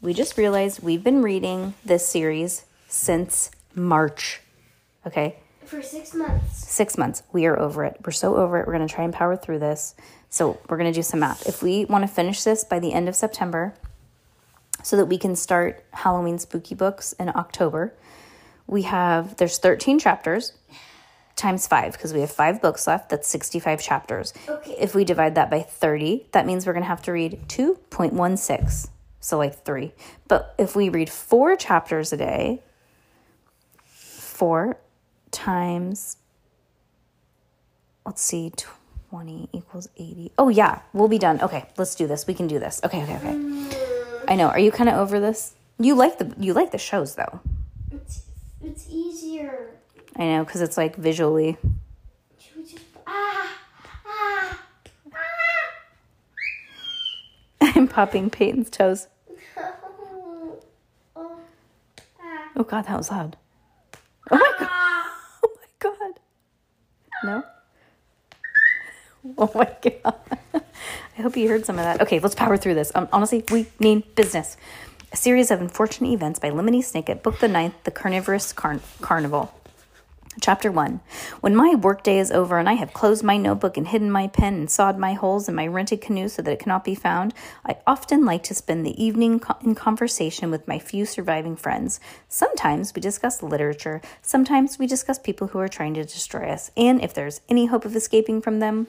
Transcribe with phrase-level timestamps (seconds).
[0.00, 4.40] We just realized we've been reading this series since March.
[5.06, 6.56] Okay, For six months.
[6.68, 7.22] six months.
[7.32, 7.96] We are over it.
[8.04, 8.66] We're so over it.
[8.66, 9.94] We're going to try and power through this.
[10.30, 11.48] So, we're going to do some math.
[11.48, 13.74] If we want to finish this by the end of September,
[14.82, 17.94] so that we can start Halloween spooky books in October,
[18.66, 20.52] we have there's 13 chapters
[21.34, 23.08] times five because we have five books left.
[23.08, 24.34] That's 65 chapters.
[24.48, 24.76] Okay.
[24.78, 28.88] If we divide that by 30, that means we're going to have to read 2.16.
[29.20, 29.92] So, like three.
[30.28, 32.62] But if we read four chapters a day,
[33.84, 34.78] four
[35.30, 36.18] times,
[38.06, 38.52] let's see,
[39.10, 40.32] 20 equals 80.
[40.38, 41.40] Oh, yeah, we'll be done.
[41.40, 42.26] Okay, let's do this.
[42.26, 42.80] We can do this.
[42.84, 43.58] Okay, okay, okay.
[44.28, 44.48] I know.
[44.48, 45.54] Are you kind of over this?
[45.78, 47.40] You like the you like the shows though.
[47.92, 48.22] It's,
[48.62, 49.70] it's easier.
[50.16, 51.56] I know because it's like visually.
[52.38, 52.84] Should we just.
[53.06, 53.56] Ah!
[54.04, 54.58] Ah!
[57.78, 59.06] I'm popping Peyton's toes.
[62.56, 63.36] Oh, God, that was loud.
[64.30, 64.68] Oh my God.
[65.44, 66.14] Oh my God.
[67.24, 67.44] No.
[69.38, 70.14] Oh my God.
[71.18, 72.00] I hope you heard some of that.
[72.02, 72.90] Okay, let's power through this.
[72.96, 74.56] Um, honestly, we mean business.
[75.12, 79.54] A series of unfortunate events by Lemony Snicket, Book the Ninth, The Carnivorous Carn- Carnival.
[80.40, 81.00] Chapter 1.
[81.40, 84.54] When my workday is over and I have closed my notebook and hidden my pen
[84.54, 87.34] and sawed my holes in my rented canoe so that it cannot be found,
[87.66, 91.98] I often like to spend the evening co- in conversation with my few surviving friends.
[92.28, 97.02] Sometimes we discuss literature, sometimes we discuss people who are trying to destroy us, and
[97.02, 98.86] if there's any hope of escaping from them,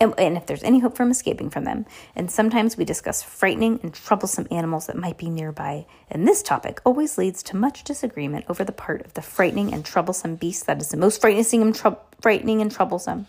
[0.00, 1.84] and, and if there's any hope from escaping from them.
[2.16, 5.86] And sometimes we discuss frightening and troublesome animals that might be nearby.
[6.10, 9.84] And this topic always leads to much disagreement over the part of the frightening and
[9.84, 13.26] troublesome beast that is the most frightening and, frightening and troublesome.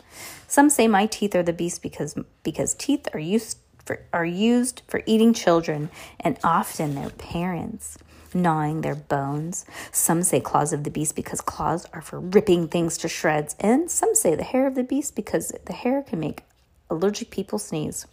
[0.47, 4.81] Some say my teeth are the beast because because teeth are used for are used
[4.87, 5.89] for eating children
[6.19, 7.97] and often their parents
[8.33, 9.65] gnawing their bones.
[9.91, 13.91] Some say claws of the beast because claws are for ripping things to shreds, and
[13.91, 16.43] some say the hair of the beast because the hair can make
[16.91, 18.05] allergic people sneeze.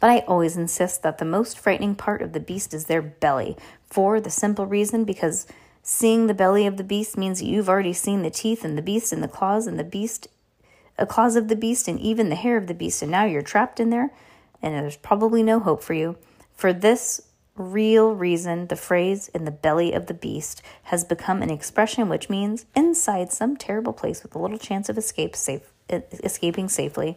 [0.00, 3.56] But I always insist that the most frightening part of the beast is their belly,
[3.88, 5.46] for the simple reason because
[5.82, 9.12] seeing the belly of the beast means you've already seen the teeth and the beast
[9.12, 10.28] and the claws and the beast,
[10.98, 13.42] uh, claws of the beast and even the hair of the beast, and now you're
[13.42, 14.10] trapped in there,
[14.62, 16.16] and there's probably no hope for you.
[16.54, 17.20] For this
[17.56, 22.30] real reason, the phrase in the belly of the beast has become an expression which
[22.30, 27.16] means inside some terrible place with a little chance of escape safe escaping safely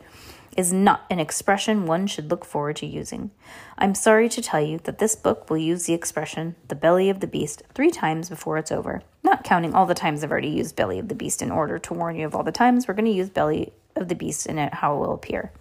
[0.57, 3.31] is not an expression one should look forward to using.
[3.77, 7.19] I'm sorry to tell you that this book will use the expression the belly of
[7.19, 10.75] the beast three times before it's over, not counting all the times I've already used
[10.75, 13.05] belly of the beast in order to warn you of all the times we're going
[13.05, 15.51] to use belly of the beast and it, how it will appear.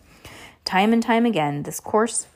[0.64, 2.26] Time and time again, this course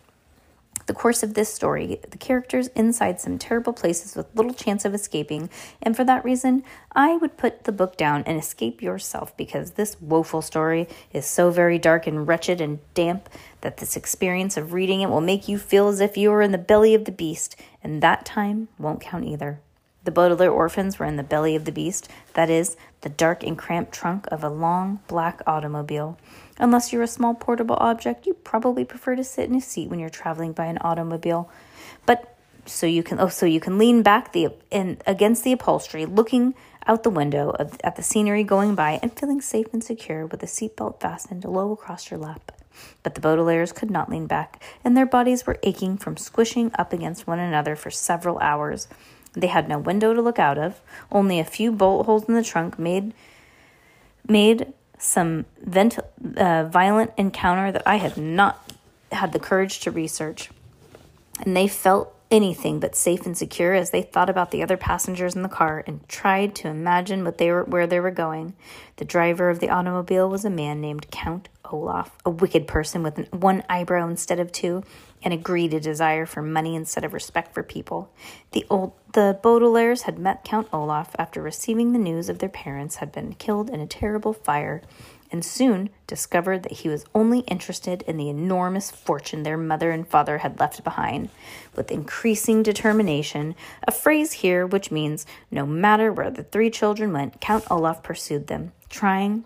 [0.86, 4.94] the course of this story, the characters inside some terrible places with little chance of
[4.94, 5.48] escaping,
[5.82, 6.62] and for that reason,
[6.92, 11.50] I would put the book down and escape yourself because this woeful story is so
[11.50, 13.28] very dark and wretched and damp
[13.62, 16.52] that this experience of reading it will make you feel as if you were in
[16.52, 19.60] the belly of the beast, and that time won't count either.
[20.04, 23.56] The Baudelaire orphans were in the belly of the beast, that is, the dark and
[23.56, 26.18] cramped trunk of a long black automobile.
[26.58, 29.98] Unless you're a small portable object, you probably prefer to sit in a seat when
[29.98, 31.50] you're traveling by an automobile.
[32.06, 36.06] But so you can oh so you can lean back the in against the upholstery,
[36.06, 36.54] looking
[36.86, 40.42] out the window of, at the scenery going by and feeling safe and secure with
[40.42, 42.52] a seatbelt fastened low across your lap.
[43.02, 46.92] But the Baudelaires could not lean back, and their bodies were aching from squishing up
[46.92, 48.88] against one another for several hours.
[49.32, 50.80] They had no window to look out of.
[51.10, 53.12] Only a few bolt holes in the trunk made
[54.26, 54.72] made
[55.04, 55.98] some vent,
[56.36, 58.72] uh, violent encounter that I had not
[59.12, 60.50] had the courage to research.
[61.44, 65.36] And they felt anything but safe and secure as they thought about the other passengers
[65.36, 68.54] in the car and tried to imagine what they were, where they were going.
[68.96, 73.18] The driver of the automobile was a man named Count Olaf, a wicked person with
[73.18, 74.82] an, one eyebrow instead of two,
[75.24, 78.12] and a greedy desire for money instead of respect for people.
[78.52, 82.96] The old the Baudelaires had met Count Olaf after receiving the news of their parents
[82.96, 84.82] had been killed in a terrible fire
[85.30, 90.06] and soon discovered that he was only interested in the enormous fortune their mother and
[90.06, 91.28] father had left behind.
[91.74, 93.54] With increasing determination,
[93.86, 98.48] a phrase here which means no matter where the three children went, Count Olaf pursued
[98.48, 99.44] them, trying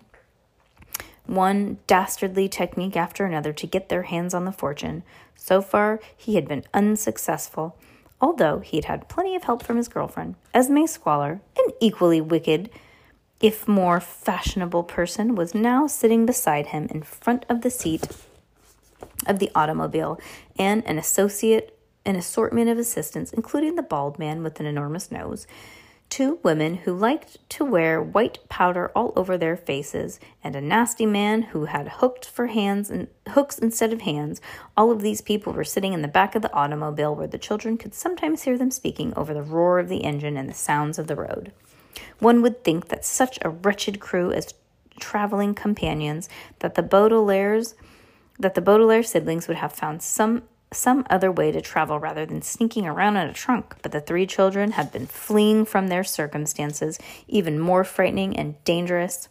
[1.29, 5.03] one dastardly technique after another to get their hands on the fortune.
[5.35, 7.77] So far, he had been unsuccessful,
[8.19, 12.69] although he had had plenty of help from his girlfriend, Esme Squalor, an equally wicked,
[13.39, 18.07] if more fashionable person, was now sitting beside him in front of the seat
[19.27, 20.19] of the automobile,
[20.57, 25.47] and an associate, an assortment of assistants, including the bald man with an enormous nose
[26.09, 31.05] two women who liked to wear white powder all over their faces, and a nasty
[31.05, 34.41] man who had hooked for hands and hooks instead of hands.
[34.75, 37.77] All of these people were sitting in the back of the automobile where the children
[37.77, 41.07] could sometimes hear them speaking over the roar of the engine and the sounds of
[41.07, 41.51] the road.
[42.19, 44.53] One would think that such a wretched crew as
[44.99, 46.27] traveling companions
[46.59, 47.75] that the Baudelaires
[48.37, 52.41] that the Baudelaire siblings would have found some some other way to travel rather than
[52.41, 56.99] sneaking around in a trunk, but the three children had been fleeing from their circumstances,
[57.27, 59.29] even more frightening and dangerous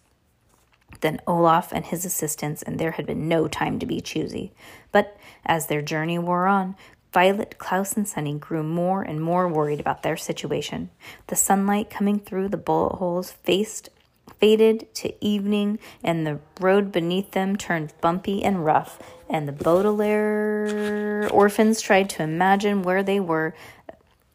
[1.00, 4.52] than Olaf and his assistants, and there had been no time to be choosy.
[4.90, 6.76] But as their journey wore on,
[7.12, 10.90] Violet, Klaus, and Sunny grew more and more worried about their situation.
[11.28, 13.88] The sunlight coming through the bullet holes faced
[14.28, 18.98] faded to evening, and the road beneath them turned bumpy and rough,
[19.28, 23.54] and the Baudelaire orphans tried to imagine where they were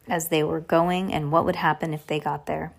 [0.08, 2.72] as they were going and what would happen if they got there.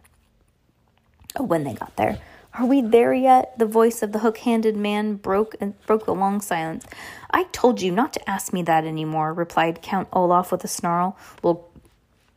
[1.36, 2.20] Oh, when they got there.
[2.58, 3.58] Are we there yet?
[3.60, 6.86] The voice of the hook-handed man broke and broke the long silence.
[7.32, 11.18] I told you not to ask me that anymore, replied Count Olaf with a snarl.
[11.44, 11.68] We'll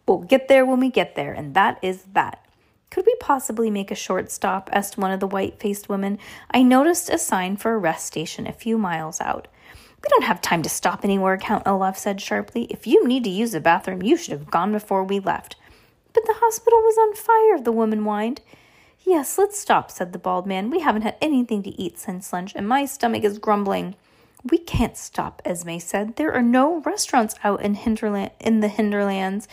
[0.07, 2.45] we'll get there when we get there, and that is that.
[2.91, 4.71] Could we possibly make a short stop?
[4.73, 6.19] asked one of the white faced women.
[6.51, 9.49] I noticed a sign for a rest station a few miles out.
[10.03, 12.65] We don't have time to stop anywhere, Count Olaf said sharply.
[12.71, 15.57] If you need to use the bathroom, you should have gone before we left.
[16.13, 18.41] But the hospital was on fire, the woman whined.
[19.05, 20.71] Yes, let's stop, said the bald man.
[20.71, 23.97] We haven't had anything to eat since lunch, and my stomach is grumbling.
[24.45, 26.17] We can't stop, Esme said.
[26.17, 29.49] There are no restaurants out in hinterland in the hinterlands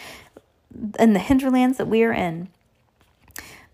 [0.99, 2.49] in the hinterlands that we are in.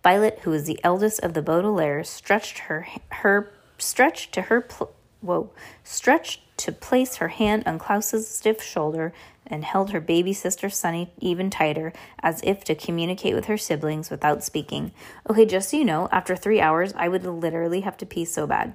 [0.03, 4.91] Violet, who was the eldest of the Baudelaires, stretched her her stretched to her pl-
[5.21, 5.51] whoa
[5.83, 9.13] stretched to place her hand on Klaus's stiff shoulder
[9.47, 14.09] and held her baby sister Sunny even tighter, as if to communicate with her siblings
[14.09, 14.91] without speaking.
[15.29, 18.47] Okay, just so you know, after three hours, I would literally have to pee so
[18.47, 18.73] bad.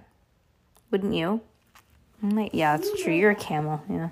[0.91, 1.41] Wouldn't you?
[2.23, 3.15] Mm, like, yeah, it's true.
[3.15, 3.83] You're a camel.
[3.89, 4.11] Yeah.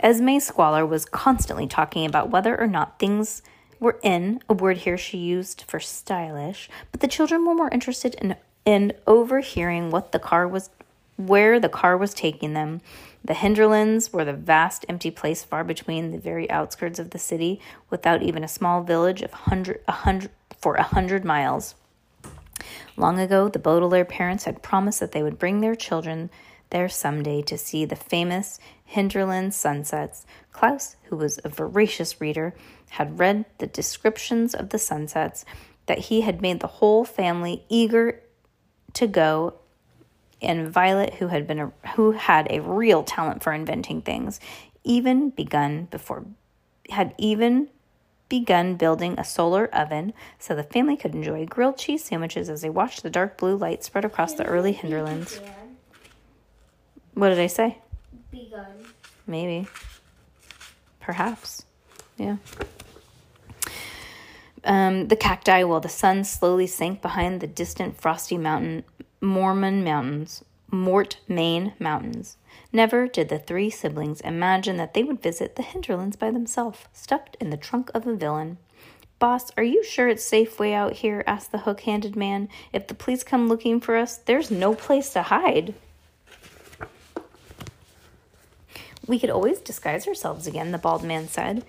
[0.00, 3.42] Esme Squalor was constantly talking about whether or not things
[3.84, 8.14] were in, a word here she used for stylish, but the children were more interested
[8.14, 8.34] in
[8.64, 10.70] in overhearing what the car was
[11.16, 12.80] where the car was taking them.
[13.22, 17.60] The Hinterlands were the vast empty place far between the very outskirts of the city,
[17.90, 21.74] without even a small village of hundred a hundred for a hundred miles.
[22.96, 26.30] Long ago, the Baudelaire parents had promised that they would bring their children
[26.70, 30.26] there someday to see the famous Hinterland sunsets.
[30.52, 32.54] Klaus, who was a voracious reader,
[32.90, 35.44] had read the descriptions of the sunsets,
[35.86, 38.20] that he had made the whole family eager
[38.94, 39.54] to go,
[40.40, 44.40] and Violet, who had been a, who had a real talent for inventing things,
[44.84, 46.24] even begun before
[46.90, 47.68] had even
[48.28, 52.70] begun building a solar oven so the family could enjoy grilled cheese sandwiches as they
[52.70, 55.40] watched the dark blue light spread across the early hinterlands.
[57.14, 57.78] What did I say?
[59.26, 59.68] Maybe.
[61.00, 61.64] Perhaps.
[62.16, 62.36] Yeah.
[64.64, 68.84] Um, the cacti, while the sun slowly sank behind the distant frosty mountain,
[69.20, 72.36] Mormon Mountains, Mort, Maine Mountains.
[72.72, 77.36] Never did the three siblings imagine that they would visit the hinterlands by themselves, stuffed
[77.40, 78.58] in the trunk of a villain.
[79.18, 81.22] Boss, are you sure it's safe way out here?
[81.26, 82.48] asked the hook handed man.
[82.72, 85.74] If the police come looking for us, there's no place to hide.
[89.06, 91.64] We could always disguise ourselves again, the bald man said.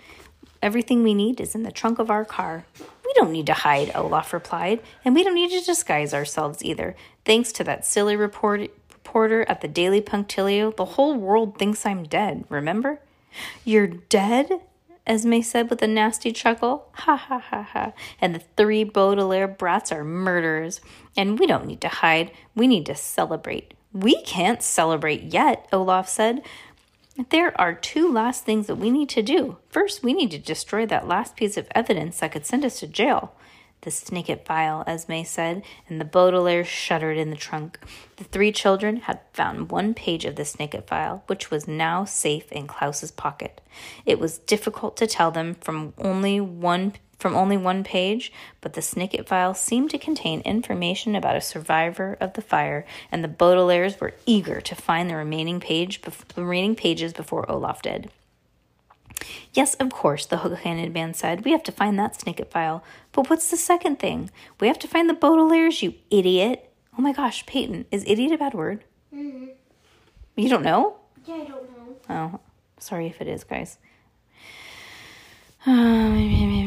[0.62, 2.66] Everything we need is in the trunk of our car.
[2.80, 6.96] We don't need to hide, Olaf replied, and we don't need to disguise ourselves either.
[7.24, 12.04] Thanks to that silly report- reporter at the Daily Punctilio, the whole world thinks I'm
[12.04, 13.00] dead, remember?
[13.64, 14.50] You're dead?
[15.08, 16.90] Esme said with a nasty chuckle.
[16.94, 17.94] Ha ha ha ha.
[18.20, 20.82] And the three Baudelaire brats are murderers.
[21.16, 22.32] And we don't need to hide.
[22.56, 23.76] We need to celebrate.
[23.94, 26.42] We can't celebrate yet, Olaf said.
[27.30, 29.56] There are two last things that we need to do.
[29.70, 32.88] First, we need to destroy that last piece of evidence that could send us to
[32.88, 33.34] jail.
[33.82, 37.80] the Snicket file, Esme said, and the Baudelaire shuddered in the trunk.
[38.18, 42.52] The three children had found one page of the Snicket file, which was now safe
[42.52, 43.62] in Klaus's pocket.
[44.06, 48.32] It was difficult to tell them from only one from only one page,
[48.62, 53.24] but the Snicket file seemed to contain information about a survivor of the fire, and
[53.24, 58.10] the Baudelaires were eager to find the remaining page, the remaining pages before Olaf did.
[59.54, 61.46] Yes, of course, the hook handed man said.
[61.46, 62.84] We have to find that Snicket file.
[63.12, 64.30] But what's the second thing?
[64.60, 66.70] We have to find the Baudelaires, you idiot.
[66.98, 68.84] Oh my gosh, Peyton, is idiot a bad word?
[69.14, 69.48] Mm-hmm.
[70.36, 70.98] You don't know?
[71.26, 71.96] Yeah, I don't know.
[72.10, 72.40] Oh,
[72.80, 73.78] sorry if it is, guys.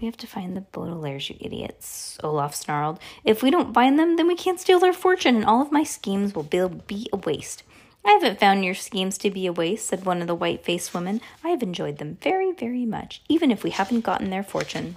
[0.00, 3.00] We have to find the Baudelaires, you idiots, Olaf snarled.
[3.24, 5.82] If we don't find them, then we can't steal their fortune, and all of my
[5.82, 7.64] schemes will be a waste.
[8.04, 10.94] I haven't found your schemes to be a waste, said one of the white faced
[10.94, 11.20] women.
[11.42, 14.96] I have enjoyed them very, very much, even if we haven't gotten their fortune.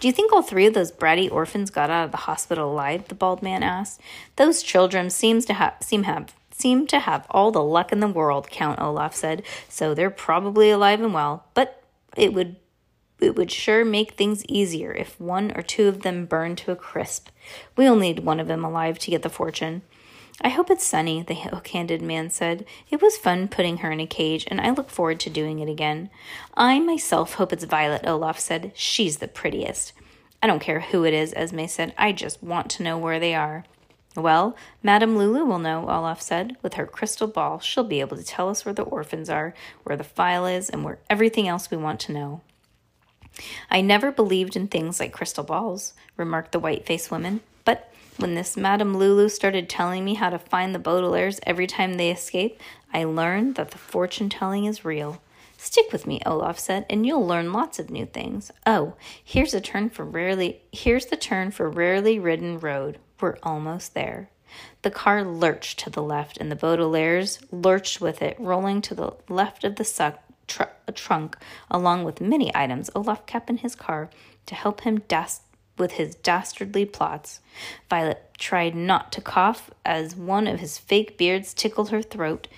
[0.00, 3.08] Do you think all three of those bratty orphans got out of the hospital alive?
[3.08, 4.00] the bald man asked.
[4.36, 8.08] Those children seems to have seem have seem to have all the luck in the
[8.08, 11.81] world, Count Olaf said, so they're probably alive and well, but
[12.16, 12.56] it would
[13.20, 16.76] it would sure make things easier if one or two of them burned to a
[16.76, 17.28] crisp.
[17.76, 19.82] We'll need one of them alive to get the fortune.
[20.40, 22.64] I hope it's Sunny, the hook handed man said.
[22.90, 25.68] It was fun putting her in a cage, and I look forward to doing it
[25.68, 26.10] again.
[26.54, 28.72] I myself hope it's Violet, Olaf said.
[28.74, 29.92] She's the prettiest.
[30.42, 31.94] I don't care who it is, Esme said.
[31.96, 33.64] I just want to know where they are.
[34.14, 36.56] Well, Madame Lulu will know, Olaf said.
[36.62, 39.54] With her crystal ball, she'll be able to tell us where the orphans are,
[39.84, 42.42] where the file is, and where everything else we want to know.
[43.70, 47.40] I never believed in things like crystal balls, remarked the white faced woman.
[47.64, 51.94] But when this Madame Lulu started telling me how to find the Baudelaires every time
[51.94, 52.60] they escape,
[52.92, 55.22] I learned that the fortune telling is real.
[55.56, 58.50] Stick with me, Olaf said, and you'll learn lots of new things.
[58.66, 62.98] Oh, here's a turn for rarely here's the turn for rarely ridden road.
[63.22, 64.28] We're almost there.
[64.82, 69.12] The car lurched to the left, and the Baudelaires lurched with it, rolling to the
[69.28, 70.64] left of the suck, tr-
[70.94, 71.36] trunk,
[71.70, 74.10] along with many items Olaf kept in his car
[74.46, 75.42] to help him das-
[75.78, 77.40] with his dastardly plots.
[77.88, 82.48] Violet tried not to cough as one of his fake beards tickled her throat.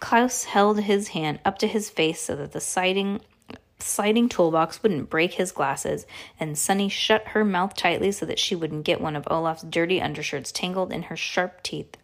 [0.00, 3.20] Klaus held his hand up to his face so that the sliding,
[3.84, 6.06] sliding toolbox wouldn't break his glasses,
[6.40, 10.00] and Sunny shut her mouth tightly so that she wouldn't get one of Olaf's dirty
[10.00, 11.96] undershirts tangled in her sharp teeth.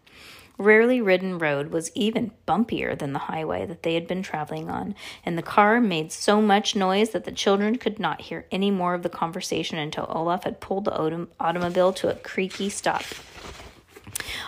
[0.58, 4.94] Rarely ridden road was even bumpier than the highway that they had been traveling on,
[5.24, 8.92] and the car made so much noise that the children could not hear any more
[8.92, 13.04] of the conversation until Olaf had pulled the autom- automobile to a creaky stop.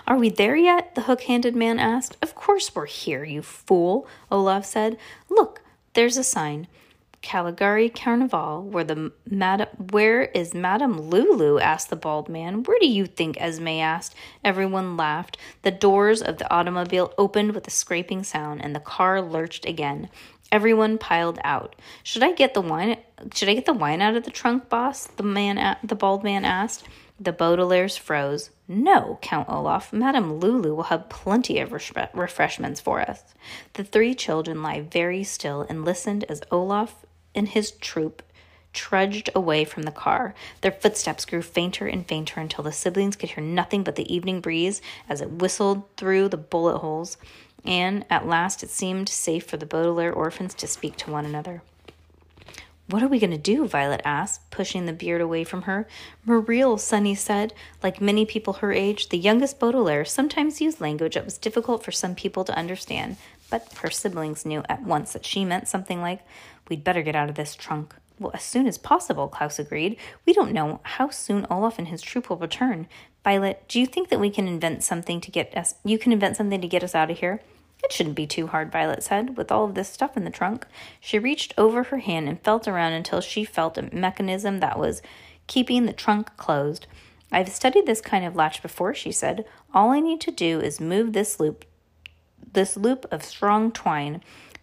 [0.06, 0.94] Are we there yet?
[0.94, 2.18] the hook handed man asked.
[2.20, 4.98] Of course we're here, you fool, Olaf said.
[5.30, 5.62] Look,
[5.94, 6.66] there's a sign.
[7.22, 11.58] Caligari Carnival, where the madam where is Madame Lulu?
[11.58, 12.64] asked the bald man.
[12.64, 13.40] Where do you think?
[13.40, 14.14] Esme asked.
[14.44, 15.38] Everyone laughed.
[15.62, 20.10] The doors of the automobile opened with a scraping sound, and the car lurched again.
[20.50, 21.76] Everyone piled out.
[22.02, 22.98] Should I get the wine?
[23.34, 25.06] Should I get the wine out of the trunk, boss?
[25.06, 26.86] The man, the bald man asked.
[27.18, 28.50] The Baudelaires froze.
[28.66, 33.22] No, Count Olaf, Madame Lulu will have plenty of refreshments for us.
[33.74, 38.22] The three children lie very still and listened as Olaf and his troop
[38.72, 40.34] trudged away from the car.
[40.62, 44.40] Their footsteps grew fainter and fainter until the siblings could hear nothing but the evening
[44.40, 47.16] breeze as it whistled through the bullet holes,
[47.64, 51.62] and at last it seemed safe for the Baudelaire orphans to speak to one another.
[52.88, 53.66] What are we going to do?
[53.66, 55.86] Violet asked, pushing the beard away from her.
[56.26, 57.54] Muriel, Sunny said.
[57.82, 61.92] Like many people her age, the youngest Baudelaire sometimes used language that was difficult for
[61.92, 63.16] some people to understand,
[63.50, 66.20] but her siblings knew at once that she meant something like,
[66.68, 67.94] We'd better get out of this trunk.
[68.18, 69.96] Well, as soon as possible, Klaus agreed.
[70.26, 72.86] We don't know how soon Olaf and his troop will return.
[73.24, 76.36] Violet, do you think that we can invent something to get us you can invent
[76.36, 77.40] something to get us out of here?
[77.82, 80.66] It shouldn't be too hard, Violet said, with all of this stuff in the trunk.
[81.00, 85.02] She reached over her hand and felt around until she felt a mechanism that was
[85.48, 86.86] keeping the trunk closed.
[87.32, 89.44] I've studied this kind of latch before, she said.
[89.74, 91.64] All I need to do is move this loop
[92.52, 94.22] this loop of strong twine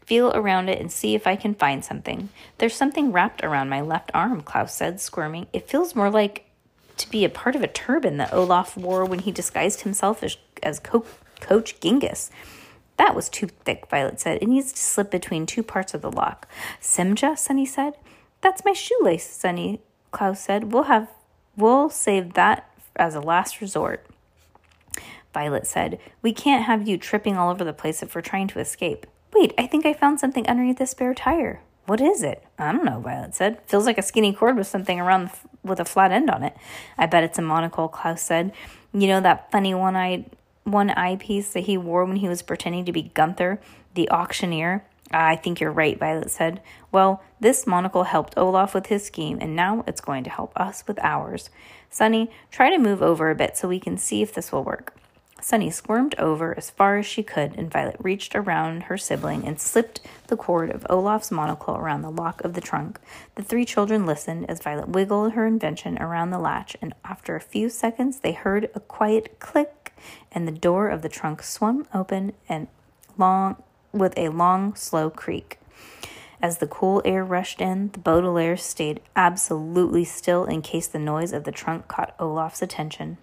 [0.10, 2.30] feel around it and see if I can find something.
[2.58, 5.46] There's something wrapped around my left arm, Klaus said, squirming.
[5.54, 6.46] It feels more like
[6.98, 10.36] to be a part of a turban that Olaf wore when he disguised himself as,
[10.63, 11.06] as Co-
[11.42, 12.32] Coach Genghis.
[12.98, 14.42] That was too thick, Violet said.
[14.42, 16.48] It needs to slip between two parts of the lock.
[16.82, 17.94] Simja, Sunny said.
[18.42, 20.74] That's my shoelace, Sunny, Klaus said.
[20.74, 21.08] We'll have
[21.56, 24.08] we'll save that as a last resort.
[25.36, 28.60] Violet said, We can't have you tripping all over the place if we're trying to
[28.60, 29.06] escape.
[29.39, 31.62] Wait, I think I found something underneath the spare tire.
[31.86, 32.43] What is it?
[32.58, 33.62] I don't know, Violet said.
[33.67, 36.58] Feels like a skinny cord with something around f- with a flat end on it.
[36.98, 38.51] I bet it's a monocle, Klaus said.
[38.91, 40.25] You know that funny one eyed
[40.65, 43.62] one eye piece that he wore when he was pretending to be Gunther,
[43.93, 44.84] the auctioneer?
[45.10, 46.62] I think you're right, Violet said.
[46.91, 50.84] Well, this monocle helped Olaf with his scheme, and now it's going to help us
[50.86, 51.50] with ours.
[51.89, 54.99] Sunny, try to move over a bit so we can see if this will work.
[55.41, 59.60] Sunny squirmed over as far as she could, and Violet reached around her sibling and
[59.60, 63.00] slipped the cord of Olaf's monocle around the lock of the trunk.
[63.36, 67.41] The three children listened as Violet wiggled her invention around the latch, and after a
[67.41, 69.93] few seconds they heard a quiet click,
[70.31, 72.67] and the door of the trunk swung open and
[73.17, 75.60] long with a long, slow creak.
[76.41, 81.34] As the cool air rushed in, the Baudelaires stayed absolutely still in case the noise
[81.34, 83.17] of the trunk caught Olaf's attention.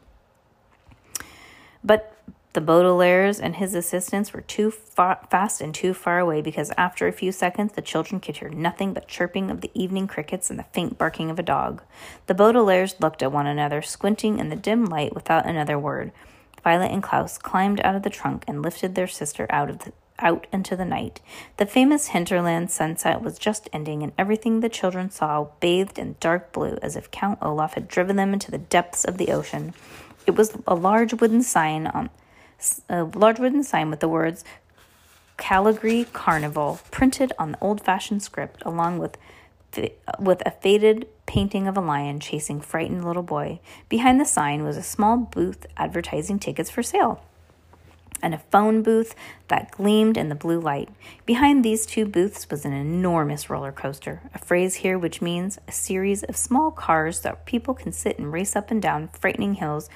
[1.87, 2.13] But
[2.53, 7.07] the Baudelaires and his assistants were too far, fast and too far away because after
[7.07, 10.59] a few seconds the children could hear nothing but chirping of the evening crickets and
[10.59, 11.83] the faint barking of a dog.
[12.27, 16.13] The Baudelaires looked at one another, squinting in the dim light without another word.
[16.65, 19.93] Violet and Klaus climbed out of the trunk and lifted their sister out of the
[20.19, 21.21] out into the night.
[21.59, 26.53] The famous hinterland sunset was just ending, and everything the children saw bathed in dark
[26.53, 29.75] blue as if Count Olaf had driven them into the depths of the ocean.
[30.27, 32.11] It was a large wooden sign um, on
[32.89, 34.45] a large wooden sign with the words
[35.37, 39.17] Caligari Carnival printed on the old-fashioned script along with
[40.19, 43.61] with a faded painting of a lion chasing frightened little boy.
[43.91, 47.23] Behind the sign was a small booth advertising tickets for sale
[48.23, 49.15] and a phone booth
[49.49, 50.89] that gleamed in the blue light.
[51.25, 55.73] Behind these two booths was an enormous roller coaster, a phrase here which means a
[55.73, 59.89] series of small cars that people can sit and race up and down frightening hills,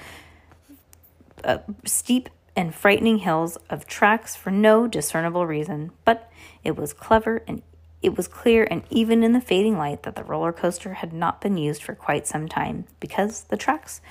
[1.43, 5.91] uh, steep and frightening hills of tracks for no discernible reason.
[6.05, 6.29] But
[6.63, 7.61] it was clever and
[8.01, 11.39] it was clear and even in the fading light that the roller coaster had not
[11.39, 14.01] been used for quite some time because the tracks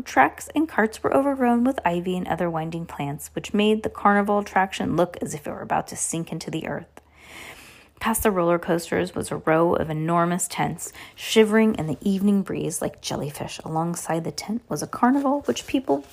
[0.00, 4.38] tracks and carts were overgrown with ivy and other winding plants, which made the carnival
[4.38, 7.00] attraction look as if it were about to sink into the earth.
[8.00, 12.82] Past the roller coasters was a row of enormous tents, shivering in the evening breeze
[12.82, 13.60] like jellyfish.
[13.64, 16.04] Alongside the tent was a carnival which people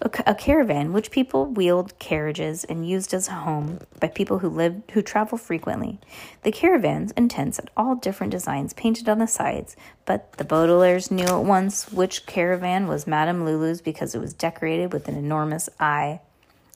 [0.00, 4.48] a, a caravan which people wheeled carriages and used as a home by people who
[4.48, 5.98] lived who travel frequently.
[6.42, 11.10] The caravans and tents had all different designs painted on the sides, but the Baudelaires
[11.10, 15.68] knew at once which caravan was Madame Lulu's because it was decorated with an enormous
[15.80, 16.20] eye.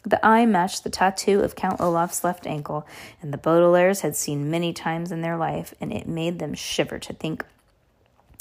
[0.04, 2.86] The eye matched the tattoo of Count Olaf's left ankle,
[3.20, 6.98] and the Baudelaires had seen many times in their life, and it made them shiver
[6.98, 7.44] to think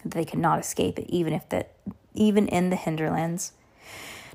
[0.04, 1.74] that they could not escape it, even if that
[2.14, 3.54] even in the hinterlands.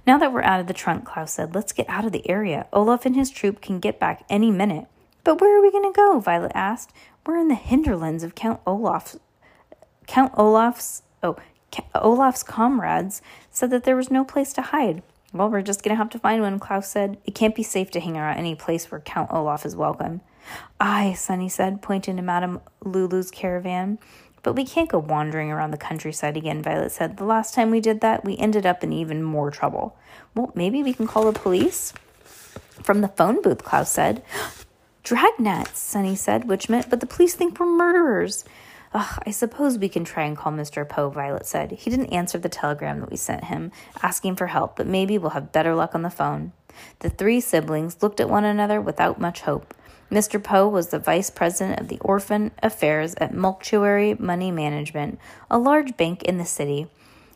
[0.07, 2.69] Now that we're out of the trunk, Klaus said, let's get out of the area.
[2.73, 4.87] Olaf and his troop can get back any minute.
[5.25, 6.21] But where are we going to go?
[6.21, 6.93] Violet asked.
[7.27, 9.19] We're in the hinterlands of Count Olaf's.
[10.07, 11.03] Count Olaf's.
[11.25, 11.37] Oh,
[11.97, 15.03] Olaf's comrades said that there was no place to hide.
[15.33, 17.19] Well, we're just going to have to find one, Klaus said.
[17.25, 20.21] It can't be safe to hang around any place where Count Olaf is welcome.
[20.79, 23.99] Aye, Sunny said, pointing to Madame Lulu's caravan.
[24.47, 27.17] But we can't go wandering around the countryside again, Violet said.
[27.17, 29.97] The last time we did that, we ended up in even more trouble.
[30.37, 31.93] Well, maybe we can call the police?
[32.81, 34.23] From the phone booth, Klaus said.
[35.05, 38.45] Dragnets, Sunny said, which meant, but the police think we're murderers.
[38.95, 40.89] Ugh, I suppose we can try and call Mr.
[40.89, 41.73] Poe, Violet said.
[41.73, 45.31] He didn't answer the telegram that we sent him, asking for help, but maybe we'll
[45.31, 46.53] have better luck on the phone.
[47.01, 49.75] The three siblings looked at one another without much hope.
[50.11, 50.43] Mr.
[50.43, 55.19] Poe was the vice president of the orphan affairs at Mulctuary Money Management,
[55.51, 56.87] a large bank in the city,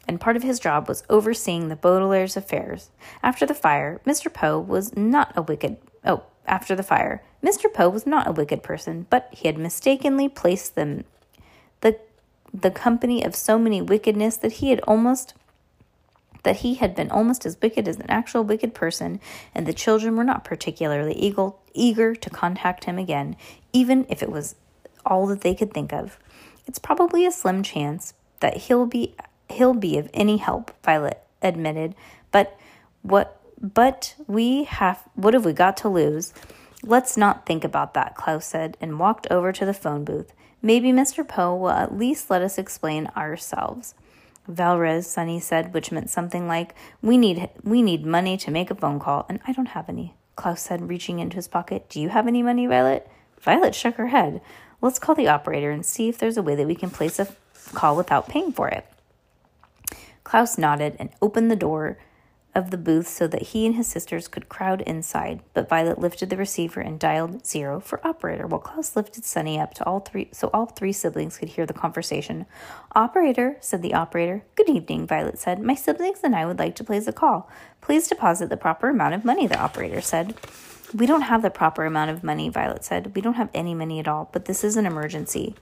[0.07, 2.91] and part of his job was overseeing the Baudelaire's affairs.
[3.23, 4.33] After the fire, Mr.
[4.33, 7.73] Poe was not a wicked oh, after the fire, Mr.
[7.73, 11.05] Poe was not a wicked person, but he had mistakenly placed them
[11.81, 11.99] the
[12.53, 15.35] the company of so many wickedness that he had almost
[16.43, 19.21] that he had been almost as wicked as an actual wicked person,
[19.55, 21.15] and the children were not particularly
[21.75, 23.37] eager, to contact him again,
[23.73, 24.55] even if it was
[25.05, 26.19] all that they could think of.
[26.67, 29.15] It's probably a slim chance that he'll be
[29.49, 31.95] he'll be of any help, Violet admitted,
[32.31, 32.59] but
[33.03, 36.33] what but we have what have we got to lose?
[36.83, 40.33] Let's not think about that, Klaus said, and walked over to the phone booth.
[40.63, 41.27] Maybe Mr.
[41.27, 43.95] Poe will at least let us explain ourselves.
[44.49, 48.75] Valres, Sunny said, which meant something like, "We need we need money to make a
[48.75, 51.89] phone call, and I don't have any." Klaus said, reaching into his pocket.
[51.89, 53.09] "Do you have any money, Violet?"
[53.41, 54.41] Violet shook her head.
[54.81, 57.29] "Let's call the operator and see if there's a way that we can place a
[57.75, 58.87] call without paying for it."
[60.25, 61.99] Klaus nodded and opened the door
[62.55, 66.31] of the booth so that he and his sisters could crowd inside, but Violet lifted
[66.31, 70.29] the receiver and dialed zero for operator, while Klaus lifted Sunny up to all three
[70.33, 72.47] so all three siblings could hear the conversation.
[72.95, 74.45] Operator, said the operator.
[74.57, 75.61] Good evening, Violet said.
[75.63, 77.49] My siblings and I would like to place a call.
[77.81, 80.35] Please deposit the proper amount of money, the operator said.
[80.93, 83.15] We don't have the proper amount of money, Violet said.
[83.15, 85.55] We don't have any money at all, but this is an emergency.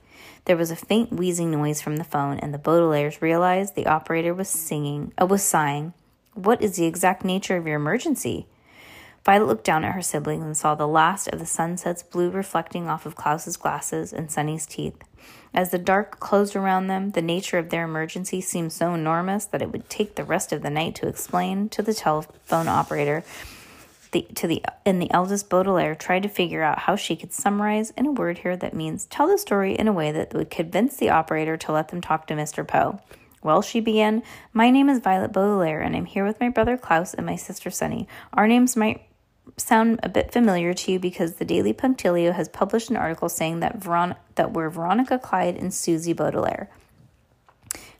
[0.45, 4.33] There was a faint wheezing noise from the phone, and the Baudelaires realized the operator
[4.33, 5.93] was singing, uh, was sighing.
[6.39, 8.45] What is the exact nature of your emergency?
[9.25, 12.87] Violet looked down at her siblings and saw the last of the sunset's blue reflecting
[12.87, 14.95] off of Klaus's glasses and Sunny's teeth.
[15.53, 19.61] As the dark closed around them, the nature of their emergency seemed so enormous that
[19.61, 23.25] it would take the rest of the night to explain to the telephone operator.
[24.13, 27.89] The, to the and the eldest Baudelaire tried to figure out how she could summarize
[27.91, 30.95] in a word here that means tell the story in a way that would convince
[30.95, 32.65] the operator to let them talk to Mr.
[32.65, 33.01] Poe.
[33.41, 37.13] Well, she began, My name is Violet Baudelaire, and I'm here with my brother Klaus
[37.13, 38.07] and my sister Sunny.
[38.33, 39.03] Our names might
[39.57, 43.61] sound a bit familiar to you because the Daily Punctilio has published an article saying
[43.61, 46.69] that, Veron- that we're Veronica Klyde and Susie Baudelaire,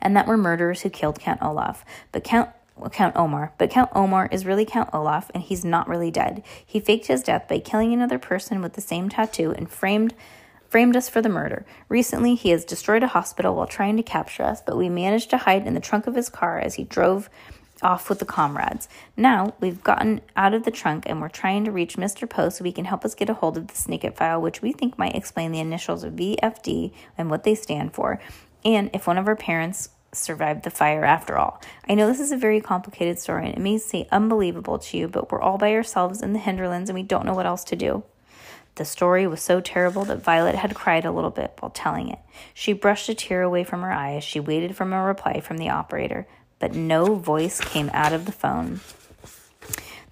[0.02, 1.86] and that we're murderers who killed Count Olaf.
[2.12, 2.50] But Count
[2.94, 6.42] Count Omar, but Count Omar is really Count Olaf, and he's not really dead.
[6.66, 10.14] He faked his death by killing another person with the same tattoo and framed
[10.70, 11.66] framed us for the murder.
[11.90, 15.38] Recently, he has destroyed a hospital while trying to capture us, but we managed to
[15.38, 17.30] hide in the trunk of his car as he drove
[17.82, 18.88] off with the comrades.
[19.16, 22.30] Now we've gotten out of the trunk and we're trying to reach Mr.
[22.30, 24.72] Poe so he can help us get a hold of the Snicket file, which we
[24.72, 28.20] think might explain the initials of VFD and what they stand for,
[28.66, 31.62] and if one of our parents survived the fire after all.
[31.88, 35.08] I know this is a very complicated story and it may seem unbelievable to you,
[35.08, 37.76] but we're all by ourselves in the hinterlands and we don't know what else to
[37.76, 38.04] do.
[38.80, 42.20] The story was so terrible that Violet had cried a little bit while telling it.
[42.54, 45.58] She brushed a tear away from her eye as she waited for a reply from
[45.58, 46.26] the operator,
[46.60, 48.80] but no voice came out of the phone.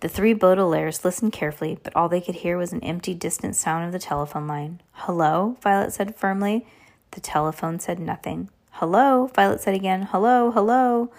[0.01, 3.85] The three Baudelaires listened carefully, but all they could hear was an empty, distant sound
[3.85, 4.81] of the telephone line.
[4.91, 5.55] Hello?
[5.61, 6.67] Violet said firmly.
[7.11, 8.49] The telephone said nothing.
[8.71, 9.31] Hello?
[9.33, 10.09] Violet said again.
[10.11, 11.09] Hello, hello.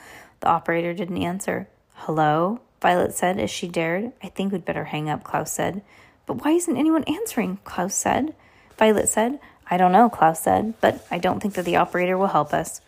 [0.40, 1.66] The operator didn't answer.
[1.94, 2.60] Hello?
[2.82, 4.12] Violet said as she dared.
[4.22, 5.80] I think we'd better hang up, Klaus said.
[6.28, 7.58] But why isn't anyone answering?
[7.64, 8.34] Klaus said.
[8.76, 9.40] Violet said.
[9.70, 12.82] I don't know, Klaus said, but I don't think that the operator will help us.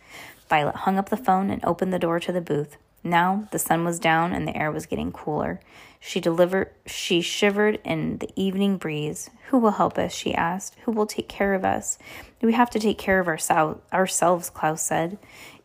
[0.50, 2.76] Violet hung up the phone and opened the door to the booth.
[3.02, 5.58] Now the sun was down and the air was getting cooler.
[5.98, 9.30] She delivered she shivered in the evening breeze.
[9.48, 10.12] Who will help us?
[10.12, 10.76] she asked.
[10.84, 11.98] Who will take care of us?
[12.42, 15.16] We have to take care of ourselves ourselves, Klaus said.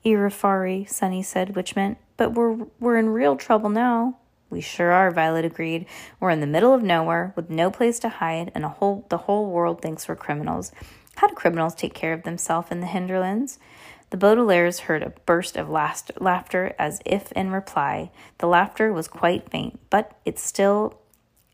[0.05, 4.17] Irifari, Sunny said, which meant, but we're we're in real trouble now.
[4.49, 5.86] We sure are, Violet agreed.
[6.19, 9.49] We're in the middle of nowhere with no place to hide, and whole, the whole
[9.49, 10.71] world thinks we're criminals.
[11.15, 13.58] How do criminals take care of themselves in the hinterlands?
[14.12, 18.12] The Baudelaires heard a burst of last, laughter as if in reply.
[18.38, 20.99] The laughter was quite faint, but it still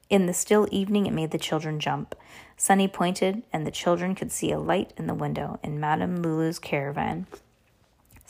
[0.10, 2.16] in the still evening it made the children jump.
[2.58, 6.60] Sunny pointed, and the children could see a light in the window in Madame Lulu's
[6.60, 7.26] caravan.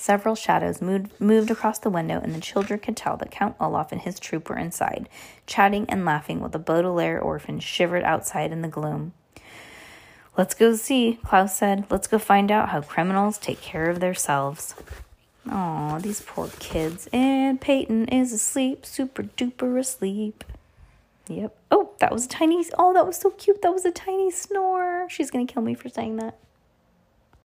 [0.02, 3.92] Several shadows moved, moved across the window, and the children could tell that Count Olaf
[3.92, 5.08] and his troop were inside,
[5.46, 9.14] chatting and laughing while the Baudelaire orphan shivered outside in the gloom.
[10.36, 11.86] Let's go see, Klaus said.
[11.92, 14.74] Let's go find out how criminals take care of themselves.
[15.48, 17.08] Oh, these poor kids.
[17.14, 20.44] And Peyton is asleep, super duper asleep.
[21.28, 21.56] Yep.
[21.70, 22.66] Oh, that was a tiny.
[22.76, 23.62] Oh, that was so cute.
[23.62, 25.06] That was a tiny snore.
[25.12, 26.40] She's to kill me for saying that.